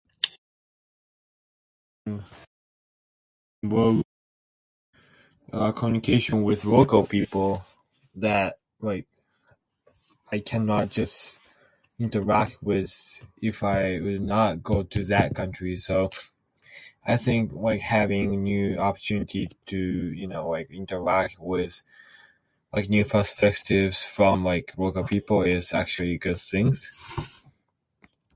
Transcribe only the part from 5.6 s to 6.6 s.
communication